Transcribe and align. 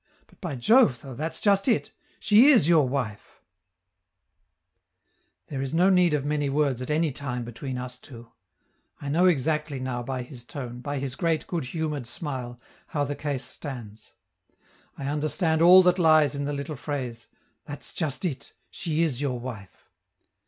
But, 0.25 0.41
by 0.41 0.55
Jove, 0.55 0.99
though, 1.03 1.13
that's 1.13 1.39
just 1.39 1.67
it; 1.67 1.91
she 2.19 2.47
is 2.47 2.67
your 2.67 2.89
wife." 2.89 3.39
There 5.49 5.61
is 5.61 5.75
no 5.75 5.91
need 5.91 6.15
of 6.15 6.25
many 6.25 6.49
words 6.49 6.81
at 6.81 6.89
any 6.89 7.11
time 7.11 7.43
between 7.45 7.77
us 7.77 7.99
two; 7.99 8.31
I 8.99 9.09
know 9.09 9.27
exactly 9.27 9.79
now, 9.79 10.01
by 10.01 10.23
his 10.23 10.43
tone, 10.43 10.79
by 10.81 10.97
his 10.97 11.13
great 11.13 11.45
good 11.45 11.65
humored 11.65 12.07
smile, 12.07 12.59
how 12.87 13.03
the 13.03 13.13
case 13.15 13.43
stands; 13.43 14.15
I 14.97 15.05
understand 15.05 15.61
all 15.61 15.83
that 15.83 15.99
lies 15.99 16.33
in 16.33 16.45
the 16.45 16.53
little 16.53 16.75
phrase: 16.77 17.27
"That's 17.65 17.93
just 17.93 18.25
it, 18.25 18.55
she 18.71 19.03
is 19.03 19.21
your 19.21 19.39
wife." 19.39 19.87